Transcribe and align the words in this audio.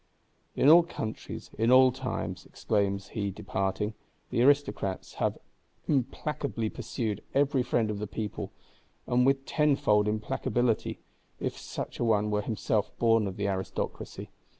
"In 0.55 0.67
all 0.67 0.81
countries, 0.81 1.51
in 1.59 1.71
all 1.71 1.91
times," 1.91 2.47
exclaims 2.47 3.09
he 3.09 3.29
departing, 3.29 3.93
"the 4.31 4.41
Aristocrats 4.41 5.13
have 5.21 5.37
implacably 5.87 6.71
pursued 6.71 7.21
every 7.35 7.61
friend 7.61 7.91
of 7.91 7.99
the 7.99 8.07
People; 8.07 8.51
and 9.05 9.27
with 9.27 9.45
tenfold 9.45 10.07
implacability, 10.07 10.97
if 11.39 11.55
such 11.55 11.99
a 11.99 12.03
one 12.03 12.31
were 12.31 12.41
himself 12.41 12.91
born 12.97 13.27
of 13.27 13.37
the 13.37 13.47
Aristocracy. 13.47 14.31